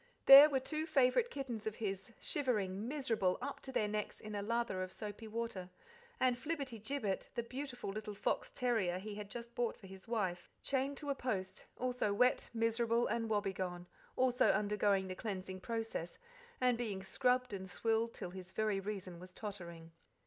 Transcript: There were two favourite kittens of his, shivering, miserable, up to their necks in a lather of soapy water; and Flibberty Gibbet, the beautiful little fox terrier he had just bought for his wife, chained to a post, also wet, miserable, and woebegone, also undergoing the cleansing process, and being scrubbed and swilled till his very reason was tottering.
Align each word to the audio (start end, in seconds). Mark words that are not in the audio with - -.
There 0.25 0.49
were 0.49 0.59
two 0.59 0.87
favourite 0.87 1.29
kittens 1.29 1.67
of 1.67 1.75
his, 1.75 2.11
shivering, 2.19 2.87
miserable, 2.87 3.37
up 3.39 3.59
to 3.61 3.71
their 3.71 3.87
necks 3.87 4.19
in 4.19 4.33
a 4.33 4.41
lather 4.41 4.81
of 4.81 4.91
soapy 4.91 5.27
water; 5.27 5.69
and 6.19 6.35
Flibberty 6.35 6.79
Gibbet, 6.79 7.29
the 7.35 7.43
beautiful 7.43 7.91
little 7.91 8.15
fox 8.15 8.49
terrier 8.49 8.97
he 8.97 9.13
had 9.13 9.29
just 9.29 9.53
bought 9.53 9.77
for 9.77 9.85
his 9.85 10.07
wife, 10.07 10.49
chained 10.63 10.97
to 10.97 11.11
a 11.11 11.13
post, 11.13 11.65
also 11.77 12.15
wet, 12.15 12.49
miserable, 12.51 13.05
and 13.05 13.29
woebegone, 13.29 13.85
also 14.15 14.47
undergoing 14.47 15.07
the 15.07 15.13
cleansing 15.13 15.59
process, 15.59 16.17
and 16.59 16.79
being 16.79 17.03
scrubbed 17.03 17.53
and 17.53 17.69
swilled 17.69 18.15
till 18.15 18.31
his 18.31 18.53
very 18.53 18.79
reason 18.79 19.19
was 19.19 19.35
tottering. 19.35 19.91